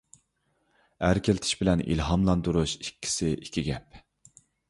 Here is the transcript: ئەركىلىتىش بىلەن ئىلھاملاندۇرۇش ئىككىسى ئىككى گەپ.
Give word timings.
ئەركىلىتىش 1.09 1.51
بىلەن 1.59 1.83
ئىلھاملاندۇرۇش 1.83 2.75
ئىككىسى 2.87 3.31
ئىككى 3.35 3.67
گەپ. 3.71 4.01